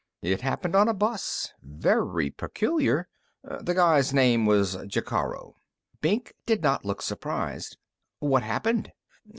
It 0.23 0.41
happened 0.41 0.75
on 0.75 0.87
a 0.87 0.95
bus. 0.95 1.53
Very 1.61 2.31
peculiar. 2.31 3.07
The 3.43 3.75
guy's 3.75 4.11
name 4.11 4.47
was 4.47 4.75
Jacaro." 4.87 5.53
Brink 6.01 6.33
did 6.47 6.63
not 6.63 6.83
look 6.83 7.03
surprised. 7.03 7.77
"What 8.19 8.41
happened?" 8.41 8.93